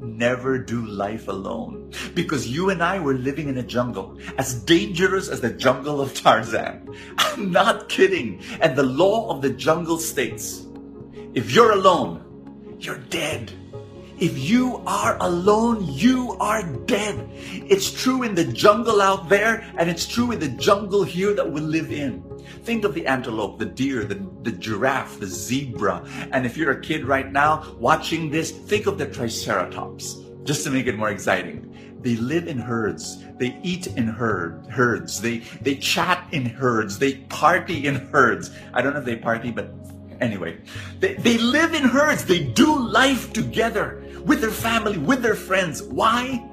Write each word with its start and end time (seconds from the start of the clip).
never 0.00 0.58
do 0.58 0.84
life 0.86 1.28
alone. 1.28 1.92
Because 2.14 2.48
you 2.48 2.70
and 2.70 2.82
I 2.82 2.98
were 2.98 3.14
living 3.14 3.48
in 3.48 3.58
a 3.58 3.62
jungle 3.62 4.18
as 4.38 4.54
dangerous 4.62 5.28
as 5.28 5.40
the 5.40 5.50
jungle 5.50 6.00
of 6.00 6.14
Tarzan. 6.14 6.94
I'm 7.18 7.50
not 7.50 7.88
kidding. 7.88 8.40
And 8.60 8.76
the 8.76 8.82
law 8.82 9.30
of 9.30 9.42
the 9.42 9.50
jungle 9.50 9.98
states 9.98 10.66
if 11.34 11.52
you're 11.52 11.72
alone, 11.72 12.76
you're 12.80 12.98
dead. 13.10 13.52
If 14.18 14.38
you 14.38 14.82
are 14.86 15.18
alone, 15.20 15.86
you 15.86 16.32
are 16.40 16.62
dead. 16.86 17.28
It's 17.34 17.92
true 17.92 18.22
in 18.22 18.34
the 18.34 18.44
jungle 18.44 19.02
out 19.02 19.28
there, 19.28 19.62
and 19.76 19.90
it's 19.90 20.06
true 20.06 20.32
in 20.32 20.38
the 20.38 20.48
jungle 20.48 21.02
here 21.02 21.34
that 21.34 21.52
we 21.52 21.60
live 21.60 21.92
in. 21.92 22.24
Think 22.64 22.84
of 22.84 22.94
the 22.94 23.06
antelope, 23.06 23.58
the 23.58 23.66
deer, 23.66 24.04
the, 24.04 24.14
the 24.42 24.52
giraffe, 24.52 25.20
the 25.20 25.26
zebra. 25.26 26.04
And 26.32 26.46
if 26.46 26.56
you're 26.56 26.72
a 26.72 26.80
kid 26.80 27.04
right 27.04 27.30
now 27.30 27.74
watching 27.78 28.30
this, 28.30 28.50
think 28.50 28.86
of 28.86 28.98
the 28.98 29.06
triceratops, 29.06 30.16
just 30.44 30.64
to 30.64 30.70
make 30.70 30.86
it 30.86 30.96
more 30.96 31.10
exciting. 31.10 31.72
They 32.00 32.16
live 32.16 32.46
in 32.46 32.58
herds. 32.58 33.24
They 33.38 33.58
eat 33.62 33.88
in 33.88 34.06
herd, 34.06 34.66
herds. 34.66 35.20
They, 35.20 35.38
they 35.60 35.76
chat 35.76 36.26
in 36.30 36.46
herds. 36.46 36.98
They 36.98 37.14
party 37.14 37.86
in 37.86 37.96
herds. 37.96 38.50
I 38.72 38.80
don't 38.80 38.92
know 38.92 39.00
if 39.00 39.04
they 39.04 39.16
party, 39.16 39.50
but 39.50 39.72
anyway. 40.20 40.58
They, 41.00 41.14
they 41.14 41.38
live 41.38 41.74
in 41.74 41.82
herds. 41.82 42.24
They 42.24 42.44
do 42.44 42.78
life 42.78 43.32
together 43.32 44.04
with 44.24 44.40
their 44.40 44.50
family, 44.50 44.98
with 44.98 45.22
their 45.22 45.34
friends. 45.34 45.82
Why? 45.82 46.48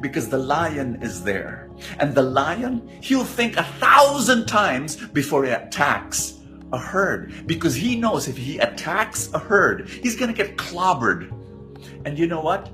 Because 0.00 0.28
the 0.28 0.38
lion 0.38 1.02
is 1.02 1.24
there. 1.24 1.70
And 1.98 2.14
the 2.14 2.22
lion, 2.22 2.88
he'll 3.00 3.24
think 3.24 3.56
a 3.56 3.64
thousand 3.64 4.46
times 4.46 4.96
before 4.96 5.44
he 5.44 5.50
attacks 5.50 6.34
a 6.72 6.78
herd. 6.78 7.46
Because 7.46 7.74
he 7.74 7.96
knows 7.96 8.28
if 8.28 8.36
he 8.36 8.58
attacks 8.58 9.32
a 9.32 9.38
herd, 9.38 9.88
he's 9.88 10.16
going 10.16 10.32
to 10.32 10.36
get 10.36 10.56
clobbered. 10.56 11.32
And 12.04 12.18
you 12.18 12.26
know 12.26 12.40
what? 12.40 12.70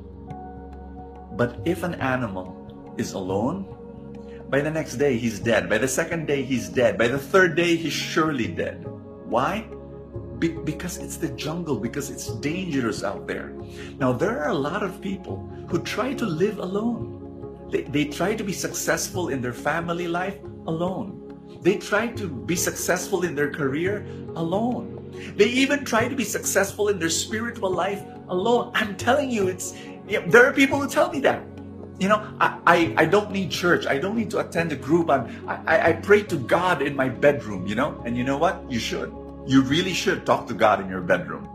But 1.37 1.61
if 1.64 1.83
an 1.83 1.95
animal 1.97 2.95
is 2.98 3.12
alone, 3.12 3.67
by 4.51 4.61
the 4.61 4.70
next 4.70 4.97
day 4.97 5.17
he's 5.17 5.41
dead. 5.41 5.69
By 5.69 5.79
the 5.79 5.89
second 5.89 6.27
day 6.27 6.42
he's 6.42 6.69
dead. 6.69 6.98
By 6.98 7.09
the 7.09 7.19
third 7.19 7.57
day 7.57 7.77
he's 7.77 7.92
surely 7.92 8.48
dead. 8.48 8.84
Why? 9.25 9.67
Be- 10.43 10.48
because 10.48 10.98
it's 10.98 11.19
the 11.19 11.29
jungle, 11.39 11.79
because 11.79 12.11
it's 12.11 12.27
dangerous 12.43 13.05
out 13.05 13.29
there. 13.29 13.55
Now, 14.01 14.11
there 14.12 14.43
are 14.43 14.51
a 14.51 14.59
lot 14.59 14.83
of 14.83 15.01
people 15.01 15.48
who 15.69 15.79
try 15.79 16.15
to 16.15 16.27
live 16.27 16.59
alone. 16.59 17.71
They, 17.71 17.83
they 17.83 18.07
try 18.07 18.35
to 18.35 18.43
be 18.43 18.53
successful 18.53 19.29
in 19.29 19.41
their 19.41 19.53
family 19.53 20.09
life 20.09 20.35
alone. 20.67 21.39
They 21.63 21.79
try 21.79 22.09
to 22.19 22.27
be 22.27 22.57
successful 22.57 23.23
in 23.23 23.37
their 23.37 23.55
career 23.55 24.05
alone. 24.35 25.15
They 25.37 25.47
even 25.47 25.85
try 25.85 26.09
to 26.09 26.17
be 26.17 26.25
successful 26.25 26.89
in 26.89 26.98
their 26.98 27.15
spiritual 27.25 27.70
life 27.70 28.03
alone. 28.27 28.73
I'm 28.75 28.97
telling 28.97 29.31
you, 29.31 29.47
it's 29.47 29.79
you 30.09 30.19
know, 30.19 30.27
there 30.27 30.45
are 30.45 30.53
people 30.53 30.81
who 30.81 30.89
tell 30.89 31.13
me 31.13 31.20
that. 31.20 31.41
You 32.01 32.09
know, 32.09 32.19
I, 32.41 32.59
I, 32.67 32.95
I 32.97 33.05
don't 33.05 33.31
need 33.31 33.53
church. 33.53 33.87
I 33.87 33.98
don't 33.98 34.17
need 34.17 34.31
to 34.31 34.39
attend 34.39 34.73
a 34.73 34.77
group. 34.77 35.09
I'm, 35.09 35.31
I, 35.47 35.91
I 35.91 35.93
pray 35.93 36.25
to 36.25 36.37
God 36.37 36.83
in 36.83 36.97
my 36.97 37.09
bedroom, 37.09 37.65
you 37.69 37.77
know? 37.77 38.03
And 38.05 38.17
you 38.17 38.25
know 38.25 38.39
what? 38.39 38.59
You 38.69 38.81
should. 38.81 39.15
You 39.47 39.62
really 39.62 39.93
should 39.95 40.25
talk 40.25 40.47
to 40.48 40.55
God 40.55 40.81
in 40.81 40.89
your 40.89 41.01
bedroom. 41.01 41.48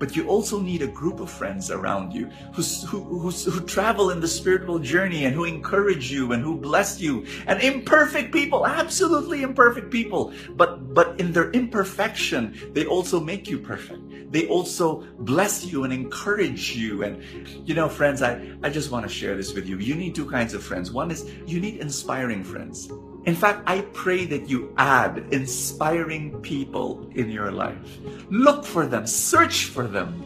But 0.00 0.16
you 0.16 0.26
also 0.28 0.58
need 0.58 0.80
a 0.80 0.86
group 0.86 1.20
of 1.20 1.30
friends 1.30 1.70
around 1.70 2.14
you 2.14 2.24
who, 2.54 2.62
who, 2.62 3.30
who, 3.30 3.60
travel 3.66 4.10
in 4.10 4.18
the 4.18 4.26
spiritual 4.26 4.78
journey 4.78 5.26
and 5.26 5.34
who 5.34 5.44
encourage 5.44 6.10
you 6.10 6.32
and 6.32 6.42
who 6.42 6.56
bless 6.56 6.98
you. 6.98 7.26
And 7.46 7.62
imperfect 7.62 8.32
people, 8.32 8.66
absolutely 8.66 9.42
imperfect 9.42 9.90
people. 9.90 10.32
But, 10.56 10.94
but 10.94 11.20
in 11.20 11.32
their 11.34 11.50
imperfection, 11.50 12.70
they 12.72 12.86
also 12.86 13.20
make 13.20 13.50
you 13.50 13.58
perfect. 13.58 14.32
They 14.32 14.48
also 14.48 15.06
bless 15.18 15.66
you 15.66 15.84
and 15.84 15.92
encourage 15.92 16.74
you. 16.74 17.02
And, 17.02 17.22
you 17.68 17.74
know, 17.74 17.88
friends, 17.90 18.22
I, 18.22 18.56
I 18.62 18.70
just 18.70 18.90
want 18.90 19.06
to 19.06 19.12
share 19.12 19.36
this 19.36 19.52
with 19.52 19.66
you. 19.66 19.76
You 19.76 19.96
need 19.96 20.14
two 20.14 20.28
kinds 20.30 20.54
of 20.54 20.62
friends. 20.62 20.90
One 20.90 21.10
is 21.10 21.30
you 21.46 21.60
need 21.60 21.76
inspiring 21.76 22.42
friends. 22.42 22.90
In 23.26 23.34
fact, 23.34 23.62
I 23.66 23.82
pray 23.92 24.24
that 24.26 24.48
you 24.48 24.72
add 24.78 25.26
inspiring 25.30 26.40
people 26.40 27.10
in 27.14 27.28
your 27.28 27.52
life. 27.52 27.98
Look 28.30 28.64
for 28.64 28.86
them, 28.86 29.06
search 29.06 29.66
for 29.66 29.86
them. 29.86 30.24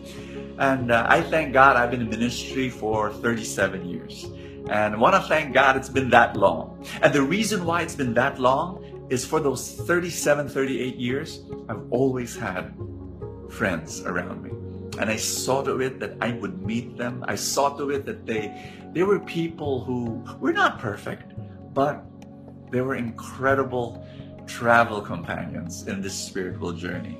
And 0.58 0.92
uh, 0.92 1.04
I 1.08 1.20
thank 1.22 1.52
God 1.52 1.76
I've 1.76 1.90
been 1.90 2.02
in 2.02 2.10
ministry 2.10 2.70
for 2.70 3.12
37 3.12 3.88
years. 3.88 4.26
And 4.70 4.94
I 4.94 4.96
want 4.96 5.14
to 5.16 5.22
thank 5.22 5.52
God 5.52 5.76
it's 5.76 5.88
been 5.88 6.08
that 6.10 6.36
long. 6.36 6.86
And 7.02 7.12
the 7.12 7.22
reason 7.22 7.64
why 7.64 7.82
it's 7.82 7.96
been 7.96 8.14
that 8.14 8.38
long 8.38 9.06
is 9.10 9.24
for 9.24 9.40
those 9.40 9.72
37, 9.72 10.48
38 10.48 10.96
years, 10.96 11.40
I've 11.68 11.90
always 11.90 12.36
had 12.36 12.74
friends 13.50 14.02
around 14.02 14.42
me. 14.42 14.50
And 14.98 15.10
I 15.10 15.16
saw 15.16 15.62
to 15.64 15.80
it 15.80 15.98
that 15.98 16.16
I 16.20 16.32
would 16.32 16.62
meet 16.62 16.96
them. 16.96 17.24
I 17.26 17.34
saw 17.34 17.76
to 17.76 17.90
it 17.90 18.06
that 18.06 18.24
they, 18.24 18.72
they 18.92 19.02
were 19.02 19.18
people 19.18 19.84
who 19.84 20.24
were 20.38 20.52
not 20.52 20.78
perfect, 20.78 21.32
but 21.74 22.06
they 22.74 22.80
were 22.80 22.96
incredible 22.96 24.04
travel 24.48 25.00
companions 25.00 25.86
in 25.86 26.02
this 26.02 26.12
spiritual 26.12 26.72
journey. 26.72 27.16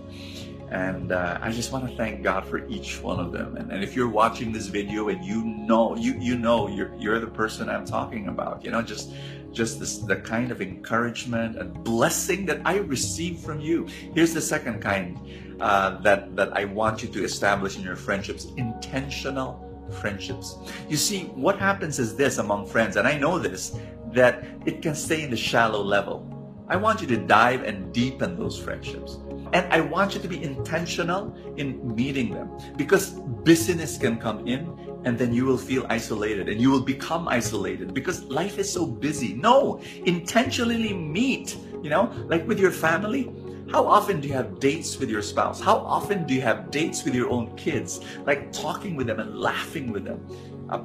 And 0.70 1.12
uh, 1.12 1.38
I 1.41 1.53
just 1.53 1.70
want 1.70 1.88
to 1.88 1.97
thank 1.97 2.25
God 2.25 2.44
for 2.44 2.66
each 2.66 3.00
one 3.00 3.20
of 3.20 3.31
them. 3.31 3.56
And, 3.56 3.70
and 3.70 3.84
if 3.84 3.94
you're 3.94 4.09
watching 4.09 4.50
this 4.50 4.66
video 4.66 5.10
and 5.10 5.25
you 5.25 5.44
know, 5.44 5.94
you 5.97 6.15
you 6.19 6.37
know 6.37 6.66
you're 6.66 6.92
you're 6.98 7.20
the 7.20 7.28
person 7.28 7.69
I'm 7.69 7.87
talking 7.87 8.26
about, 8.26 8.65
you 8.65 8.72
know, 8.72 8.82
just 8.82 9.12
just 9.53 9.78
this 9.78 9.98
the 9.98 10.16
kind 10.16 10.50
of 10.50 10.60
encouragement 10.60 11.56
and 11.56 11.72
blessing 11.84 12.47
that 12.47 12.60
I 12.65 12.78
receive 12.78 13.38
from 13.38 13.60
you. 13.60 13.86
Here's 14.12 14.34
the 14.34 14.41
second 14.41 14.82
kind 14.82 15.21
uh, 15.60 16.00
that 16.00 16.34
that 16.34 16.56
I 16.56 16.65
want 16.65 17.00
you 17.04 17.09
to 17.10 17.22
establish 17.22 17.76
in 17.76 17.84
your 17.84 17.97
friendships: 17.97 18.47
intentional 18.56 19.62
friendships. 20.00 20.56
You 20.88 20.97
see, 20.97 21.25
what 21.47 21.59
happens 21.59 22.00
is 22.00 22.16
this 22.16 22.38
among 22.38 22.66
friends, 22.66 22.97
and 22.97 23.06
I 23.06 23.16
know 23.16 23.38
this 23.38 23.78
that 24.14 24.44
it 24.66 24.82
can 24.82 24.94
stay 24.94 25.22
in 25.22 25.30
the 25.30 25.36
shallow 25.36 25.82
level. 25.82 26.30
I 26.66 26.76
want 26.76 27.02
you 27.02 27.06
to 27.08 27.16
dive 27.16 27.62
and 27.62 27.92
deepen 27.92 28.38
those 28.38 28.58
friendships. 28.58 29.19
And 29.52 29.70
I 29.72 29.80
want 29.80 30.14
you 30.14 30.20
to 30.20 30.28
be 30.28 30.42
intentional 30.42 31.34
in 31.56 31.94
meeting 31.94 32.32
them 32.32 32.50
because 32.76 33.10
busyness 33.10 33.98
can 33.98 34.19
come 34.19 34.47
in 34.48 34.72
and 35.04 35.19
then 35.19 35.34
you 35.34 35.44
will 35.44 35.58
feel 35.58 35.86
isolated 35.91 36.48
and 36.48 36.60
you 36.60 36.70
will 36.70 36.80
become 36.80 37.28
isolated 37.28 37.92
because 37.92 38.24
life 38.24 38.58
is 38.58 38.72
so 38.72 38.86
busy. 38.86 39.34
No, 39.34 39.80
intentionally 40.06 40.94
meet, 40.94 41.56
you 41.82 41.91
know, 41.91 42.10
like 42.26 42.48
with 42.48 42.58
your 42.58 42.70
family. 42.70 43.30
How 43.70 43.86
often 43.86 44.20
do 44.20 44.28
you 44.28 44.34
have 44.34 44.60
dates 44.60 44.98
with 44.98 45.10
your 45.10 45.22
spouse? 45.22 45.60
How 45.60 45.76
often 45.76 46.26
do 46.26 46.34
you 46.34 46.41
have 46.42 46.70
dates 46.70 47.04
with 47.04 47.14
your 47.14 47.30
own 47.30 47.54
kids? 47.56 48.00
Like 48.24 48.53
talking 48.53 48.94
with 48.97 49.06
them 49.06 49.20
and 49.20 49.38
laughing 49.38 49.92
with 49.92 50.04
them. 50.04 50.26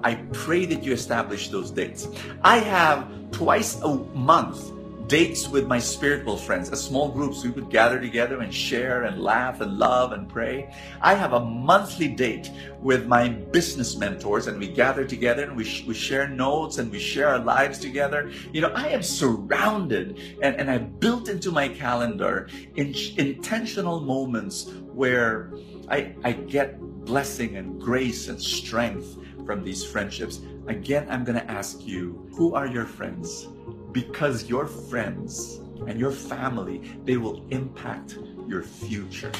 I 0.03 0.15
pray 0.33 0.65
that 0.65 0.83
you 0.83 0.93
establish 0.93 1.49
those 1.49 1.71
dates. 1.71 2.07
I 2.43 2.57
have 2.59 3.07
twice 3.31 3.81
a 3.81 3.95
month 4.13 4.71
dates 5.09 5.49
with 5.49 5.65
my 5.65 5.79
spiritual 5.79 6.37
friends, 6.37 6.69
as 6.69 6.83
small 6.83 7.09
groups. 7.09 7.43
We 7.43 7.49
would 7.49 7.71
gather 7.71 7.99
together 7.99 8.41
and 8.41 8.53
share 8.53 9.03
and 9.03 9.19
laugh 9.21 9.59
and 9.59 9.79
love 9.79 10.11
and 10.11 10.29
pray. 10.29 10.71
I 11.01 11.15
have 11.15 11.33
a 11.33 11.39
monthly 11.39 12.07
date 12.07 12.51
with 12.79 13.07
my 13.07 13.29
business 13.29 13.97
mentors, 13.97 14.45
and 14.45 14.59
we 14.59 14.67
gather 14.67 15.05
together 15.05 15.43
and 15.43 15.57
we, 15.57 15.63
sh- 15.63 15.83
we 15.85 15.95
share 15.95 16.27
notes 16.27 16.77
and 16.77 16.91
we 16.91 16.99
share 16.99 17.27
our 17.27 17.39
lives 17.39 17.79
together. 17.79 18.31
You 18.53 18.61
know, 18.61 18.71
I 18.75 18.89
am 18.89 19.01
surrounded 19.01 20.19
and, 20.43 20.55
and 20.55 20.69
I 20.69 20.77
built 20.77 21.27
into 21.27 21.51
my 21.51 21.67
calendar 21.67 22.47
in, 22.75 22.93
intentional 23.17 23.99
moments 24.01 24.69
where 24.93 25.51
I, 25.89 26.13
I 26.23 26.33
get 26.33 26.79
blessing 27.05 27.57
and 27.57 27.81
grace 27.81 28.27
and 28.27 28.39
strength 28.39 29.17
from 29.49 29.63
these 29.63 29.83
friendships. 29.83 30.41
Again, 30.67 31.07
I'm 31.09 31.23
going 31.23 31.39
to 31.39 31.49
ask 31.49 31.83
you 31.83 32.29
who 32.35 32.53
are 32.53 32.67
your 32.67 32.85
friends? 32.85 33.47
Because 33.91 34.47
your 34.47 34.67
friends 34.67 35.61
and 35.87 35.99
your 35.99 36.11
family, 36.11 36.83
they 37.03 37.17
will 37.17 37.43
impact 37.49 38.19
your 38.47 38.61
future. 38.61 39.31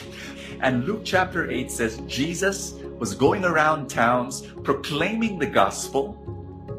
And 0.62 0.86
Luke 0.86 1.02
chapter 1.04 1.52
8 1.52 1.70
says 1.70 2.02
Jesus 2.08 2.74
was 2.98 3.14
going 3.14 3.46
around 3.46 3.88
towns 3.88 4.42
proclaiming 4.64 5.38
the 5.38 5.46
gospel, 5.46 6.18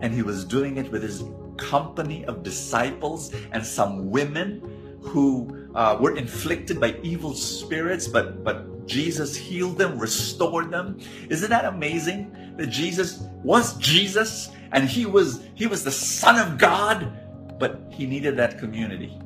and 0.03 0.13
he 0.13 0.23
was 0.23 0.45
doing 0.45 0.79
it 0.79 0.91
with 0.91 1.05
his 1.05 1.23
company 1.57 2.25
of 2.25 2.43
disciples 2.43 3.33
and 3.53 3.65
some 3.65 4.11
women 4.11 4.99
who 5.03 5.69
uh, 5.77 5.97
were 6.01 6.17
inflicted 6.17 6.81
by 6.81 6.97
evil 7.05 7.35
spirits, 7.35 8.09
but 8.09 8.43
but 8.43 8.87
Jesus 8.91 9.37
healed 9.37 9.79
them, 9.79 10.01
restored 10.01 10.73
them. 10.73 10.99
Isn't 11.29 11.51
that 11.51 11.65
amazing? 11.65 12.35
Jesus 12.67 13.23
was 13.43 13.77
Jesus 13.79 14.51
and 14.73 14.89
he 14.89 15.07
was 15.07 15.43
he 15.55 15.67
was 15.67 15.85
the 15.85 15.91
son 15.91 16.39
of 16.39 16.59
God, 16.59 17.13
but 17.59 17.81
he 17.91 18.07
needed 18.07 18.37
that 18.37 18.59
community. 18.59 19.19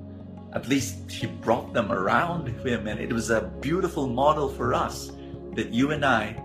At 0.53 0.69
least 0.69 1.11
he 1.11 1.27
brought 1.27 1.73
them 1.73 1.91
around 1.91 2.49
him, 2.49 2.87
and 2.87 3.01
it 3.01 3.13
was 3.13 3.31
a 3.31 3.43
beautiful 3.61 4.07
model 4.07 4.49
for 4.49 4.73
us 4.73 5.11
that 5.55 5.73
you 5.73 5.91
and 5.91 6.05
I 6.05 6.37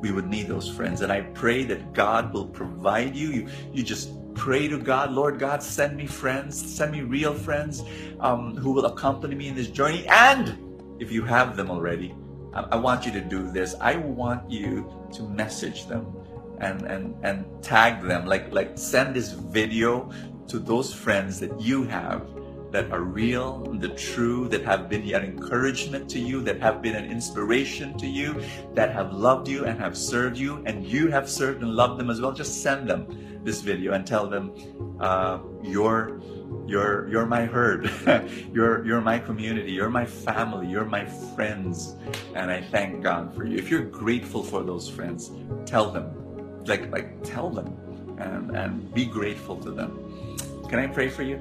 we 0.00 0.12
would 0.12 0.26
need 0.26 0.48
those 0.48 0.68
friends. 0.68 1.02
And 1.02 1.12
I 1.12 1.20
pray 1.20 1.64
that 1.64 1.92
God 1.92 2.32
will 2.32 2.46
provide 2.46 3.14
you. 3.14 3.28
You, 3.28 3.48
you 3.72 3.82
just 3.82 4.10
pray 4.34 4.68
to 4.68 4.78
God, 4.78 5.12
Lord 5.12 5.38
God, 5.38 5.62
send 5.62 5.96
me 5.96 6.06
friends, 6.06 6.58
send 6.58 6.92
me 6.92 7.02
real 7.02 7.34
friends 7.34 7.82
um, 8.20 8.56
who 8.56 8.72
will 8.72 8.86
accompany 8.86 9.34
me 9.34 9.48
in 9.48 9.54
this 9.54 9.68
journey. 9.68 10.06
And 10.08 10.56
if 11.00 11.12
you 11.12 11.22
have 11.24 11.56
them 11.56 11.70
already, 11.70 12.14
I, 12.52 12.76
want 12.76 13.06
you 13.06 13.12
to 13.12 13.20
do 13.20 13.50
this. 13.50 13.74
I 13.80 13.96
want 13.96 14.50
you 14.50 14.90
to 15.12 15.22
message 15.22 15.86
them 15.86 16.12
and, 16.58 16.82
and, 16.82 17.14
and 17.22 17.44
tag 17.62 18.02
them, 18.02 18.26
like, 18.26 18.52
like 18.52 18.76
send 18.76 19.14
this 19.14 19.32
video 19.32 20.10
to 20.48 20.58
those 20.58 20.92
friends 20.92 21.38
that 21.40 21.60
you 21.60 21.84
have 21.84 22.26
that 22.72 22.90
are 22.92 23.02
real, 23.02 23.64
the 23.78 23.88
true, 23.90 24.48
that 24.48 24.64
have 24.64 24.88
been 24.88 25.02
an 25.14 25.24
encouragement 25.24 26.08
to 26.10 26.20
you, 26.20 26.40
that 26.42 26.60
have 26.60 26.80
been 26.80 26.94
an 26.94 27.10
inspiration 27.10 27.96
to 27.98 28.06
you, 28.06 28.40
that 28.74 28.92
have 28.92 29.12
loved 29.12 29.48
you 29.48 29.64
and 29.64 29.78
have 29.80 29.96
served 29.96 30.36
you, 30.36 30.62
and 30.66 30.84
you 30.84 31.08
have 31.08 31.28
served 31.28 31.62
and 31.62 31.74
loved 31.74 31.98
them 31.98 32.10
as 32.10 32.20
well. 32.20 32.32
Just 32.32 32.62
send 32.62 32.88
them 32.88 33.06
this 33.44 33.60
video 33.60 33.92
and 33.92 34.06
tell 34.06 34.26
them, 34.26 34.52
uh, 35.00 35.38
you're, 35.62 36.20
you're, 36.66 37.08
you're 37.08 37.26
my 37.26 37.46
herd, 37.46 37.90
you're, 38.52 38.84
you're 38.84 39.00
my 39.00 39.18
community, 39.18 39.72
you're 39.72 39.90
my 39.90 40.04
family, 40.04 40.66
you're 40.66 40.84
my 40.84 41.06
friends, 41.34 41.94
and 42.34 42.50
I 42.50 42.62
thank 42.62 43.02
God 43.02 43.34
for 43.34 43.44
you. 43.44 43.56
If 43.56 43.70
you're 43.70 43.84
grateful 43.84 44.42
for 44.42 44.62
those 44.62 44.88
friends, 44.88 45.30
tell 45.66 45.90
them, 45.90 46.64
like, 46.66 46.90
like 46.90 47.22
tell 47.22 47.50
them, 47.50 47.76
and, 48.18 48.56
and 48.56 48.94
be 48.94 49.06
grateful 49.06 49.56
to 49.56 49.70
them. 49.70 50.36
Can 50.68 50.78
I 50.78 50.86
pray 50.86 51.08
for 51.08 51.22
you? 51.22 51.38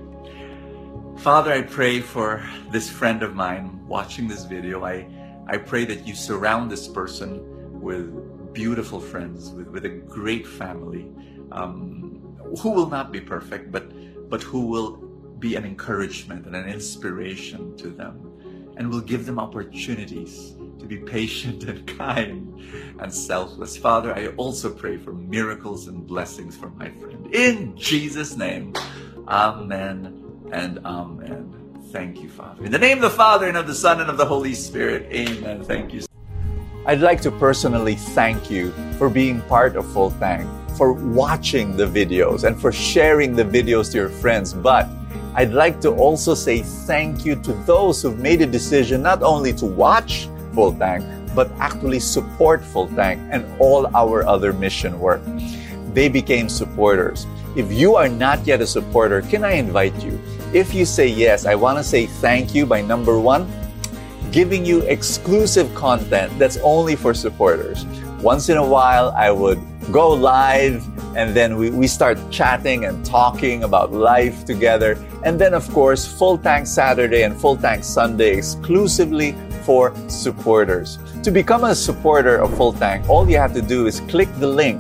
Father, 1.19 1.52
I 1.52 1.63
pray 1.63 2.00
for 2.00 2.42
this 2.72 2.90
friend 2.90 3.24
of 3.24 3.36
mine 3.36 3.86
watching 3.88 4.28
this 4.28 4.45
video. 4.45 4.86
I, 4.86 5.06
I 5.48 5.57
pray 5.57 5.84
that 5.86 6.07
you 6.07 6.16
surround 6.16 6.72
this 6.72 6.88
person 6.88 7.81
with 7.81 8.54
beautiful 8.54 9.00
friends, 9.00 9.52
with, 9.52 9.68
with 9.68 9.86
a 9.86 9.90
great 9.90 10.48
family, 10.48 11.12
um, 11.51 12.38
who 12.60 12.72
will 12.72 12.90
not 12.90 13.12
be 13.12 13.22
perfect, 13.22 13.72
but, 13.72 13.92
but 14.30 14.42
who 14.44 14.66
will 14.66 14.98
be 15.40 15.56
an 15.56 15.66
encouragement 15.66 16.46
and 16.46 16.56
an 16.56 16.68
inspiration 16.68 17.75
to 17.78 17.90
them, 17.90 18.74
and 18.78 18.90
will 18.90 19.01
give 19.01 19.25
them 19.25 19.40
opportunities 19.40 20.56
to 20.80 20.86
be 20.86 20.98
patient 20.98 21.63
and 21.69 21.88
kind 21.88 22.62
and 23.00 23.13
selfless. 23.13 23.78
Father, 23.78 24.13
I 24.13 24.28
also 24.38 24.69
pray 24.72 24.98
for 24.98 25.13
miracles 25.13 25.88
and 25.88 26.06
blessings 26.06 26.56
for 26.56 26.69
my 26.72 26.90
friend. 26.90 27.34
In 27.34 27.78
Jesus' 27.78 28.36
name, 28.36 28.74
Amen 29.30 30.48
and 30.52 30.80
amen. 30.86 31.56
Thank 31.92 32.22
you, 32.22 32.30
Father. 32.30 32.66
In 32.66 32.72
the 32.72 32.80
name 32.80 32.98
of 32.98 33.04
the 33.04 33.10
Father, 33.12 33.48
and 33.48 33.57
of 33.57 33.68
the 33.68 33.75
Son, 33.75 34.02
and 34.02 34.10
of 34.10 34.18
the 34.18 34.25
Holy 34.25 34.56
Spirit, 34.56 35.04
amen. 35.12 35.63
Thank 35.63 35.94
you. 35.94 36.08
I'd 36.86 37.02
like 37.02 37.20
to 37.22 37.31
personally 37.31 37.96
thank 37.96 38.50
you 38.50 38.72
for 38.98 39.10
being 39.10 39.42
part 39.44 39.76
of 39.76 39.86
Full 39.92 40.12
Tank, 40.12 40.50
for 40.78 40.94
watching 40.94 41.76
the 41.76 41.86
videos, 41.86 42.46
and 42.46 42.60
for 42.60 42.72
sharing 42.72 43.36
the 43.36 43.44
videos 43.44 43.92
to 43.92 43.98
your 43.98 44.10
friends. 44.10 44.54
But 44.54 44.88
I'd 45.36 45.52
like 45.52 45.81
to 45.81 45.92
also 45.92 46.34
say 46.34 46.64
thank 46.64 47.26
you 47.26 47.36
to 47.44 47.54
those 47.68 48.02
who've 48.02 48.18
made 48.18 48.42
a 48.42 48.46
decision 48.46 49.04
not 49.04 49.22
only 49.24 49.52
to 49.54 49.66
watch 49.66 50.30
Full 50.54 50.74
Tank, 50.74 51.04
but 51.36 51.52
actually 51.60 52.00
support 52.00 52.64
Full 52.64 52.88
Tank 52.88 53.22
and 53.30 53.46
all 53.60 53.94
our 53.94 54.26
other 54.26 54.54
mission 54.54 54.98
work. 55.00 55.22
They 55.94 56.08
became 56.08 56.48
supporters. 56.48 57.28
If 57.58 57.72
you 57.74 57.96
are 57.96 58.08
not 58.08 58.48
yet 58.48 58.62
a 58.62 58.68
supporter, 58.68 59.22
can 59.22 59.44
I 59.44 59.54
invite 59.54 60.02
you? 60.02 60.18
If 60.54 60.74
you 60.74 60.86
say 60.86 61.08
yes, 61.08 61.46
I 61.46 61.56
want 61.56 61.78
to 61.78 61.84
say 61.84 62.06
thank 62.06 62.56
you 62.56 62.66
by 62.66 62.81
number 62.81 63.20
one, 63.20 63.52
giving 64.31 64.66
you 64.66 64.81
exclusive 64.81 65.74
content 65.76 66.38
that's 66.38 66.58
only 66.58 66.96
for 66.96 67.14
supporters. 67.14 67.86
Once 68.22 68.50
in 68.50 68.58
a 68.58 68.66
while, 68.66 69.12
I 69.12 69.31
would 69.31 69.60
go 69.92 70.10
live 70.10 70.86
and 71.16 71.36
then 71.36 71.58
we, 71.58 71.70
we 71.72 71.88
start 71.88 72.18
chatting 72.30 72.86
and 72.86 73.04
talking 73.06 73.64
about 73.64 73.92
life 73.92 74.46
together. 74.46 74.98
And 75.24 75.40
then, 75.40 75.54
of 75.54 75.68
course, 75.72 76.08
Full 76.08 76.38
Tank 76.38 76.68
Saturday 76.68 77.24
and 77.24 77.36
Full 77.40 77.58
Tank 77.58 77.84
Sunday 77.84 78.38
exclusively 78.38 79.36
for 79.64 79.94
supporters. 80.08 81.00
To 81.24 81.31
become 81.31 81.64
a 81.64 81.76
supporter 81.76 82.38
of 82.38 82.56
Full 82.56 82.74
Tank, 82.74 83.10
all 83.10 83.30
you 83.30 83.38
have 83.38 83.54
to 83.54 83.62
do 83.62 83.88
is 83.88 84.02
click 84.02 84.30
the 84.40 84.48
link 84.48 84.80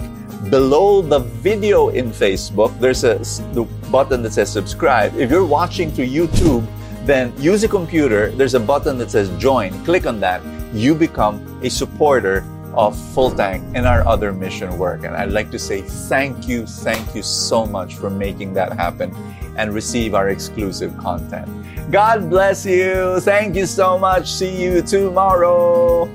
below 0.49 1.01
the 1.01 1.19
video 1.19 1.89
in 1.89 2.11
Facebook, 2.11 2.77
there's 2.79 3.03
a 3.03 3.19
the 3.53 3.63
button 3.91 4.23
that 4.23 4.33
says 4.33 4.51
subscribe. 4.51 5.15
If 5.15 5.29
you're 5.29 5.45
watching 5.45 5.91
through 5.91 6.07
YouTube, 6.07 6.65
then 7.09 7.33
use 7.41 7.63
a 7.63 7.67
computer. 7.67 8.29
There's 8.31 8.53
a 8.53 8.59
button 8.59 8.97
that 8.99 9.09
says 9.09 9.29
join. 9.37 9.73
Click 9.83 10.05
on 10.05 10.19
that. 10.19 10.43
You 10.73 10.93
become 10.93 11.59
a 11.63 11.69
supporter 11.69 12.45
of 12.75 12.95
Full 13.13 13.31
Tank 13.31 13.63
and 13.73 13.87
our 13.87 14.05
other 14.07 14.31
mission 14.31 14.77
work. 14.77 15.03
And 15.03 15.15
I'd 15.15 15.31
like 15.31 15.49
to 15.51 15.59
say 15.59 15.81
thank 15.81 16.47
you, 16.47 16.67
thank 16.67 17.15
you 17.15 17.23
so 17.23 17.65
much 17.65 17.95
for 17.95 18.09
making 18.09 18.53
that 18.53 18.73
happen 18.73 19.11
and 19.57 19.73
receive 19.73 20.13
our 20.13 20.29
exclusive 20.29 20.95
content. 20.97 21.49
God 21.91 22.29
bless 22.29 22.65
you. 22.65 23.19
Thank 23.21 23.55
you 23.55 23.65
so 23.65 23.97
much. 23.97 24.29
See 24.31 24.61
you 24.61 24.83
tomorrow. 24.83 26.05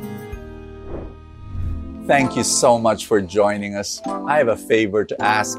Thank 2.06 2.36
you 2.36 2.44
so 2.44 2.78
much 2.78 3.06
for 3.06 3.20
joining 3.20 3.74
us. 3.74 4.00
I 4.06 4.38
have 4.38 4.48
a 4.48 4.56
favor 4.56 5.04
to 5.04 5.20
ask. 5.20 5.58